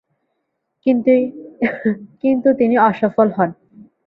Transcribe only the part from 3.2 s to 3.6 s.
হন।